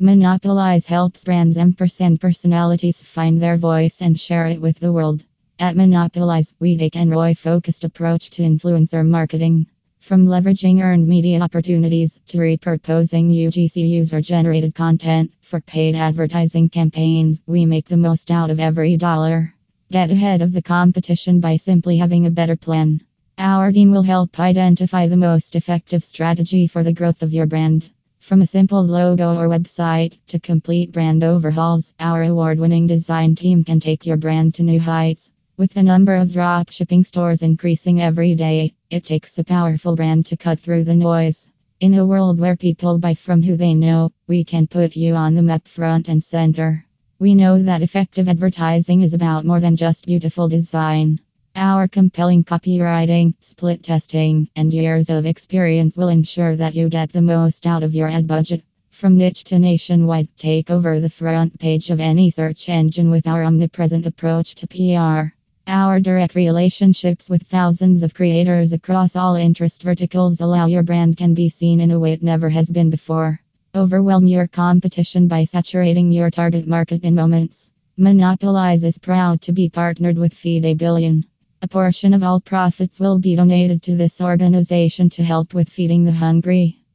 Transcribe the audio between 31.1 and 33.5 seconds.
overhauls, our award winning design